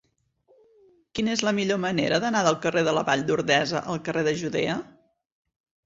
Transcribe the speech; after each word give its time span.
Quina 1.19 1.35
és 1.37 1.43
la 1.49 1.53
millor 1.59 1.79
manera 1.85 2.19
d'anar 2.25 2.43
del 2.49 2.59
carrer 2.65 2.85
de 2.91 2.97
la 2.99 3.07
Vall 3.13 3.29
d'Ordesa 3.31 3.87
al 3.93 4.05
carrer 4.11 4.29
de 4.31 4.39
Judea? 4.45 4.85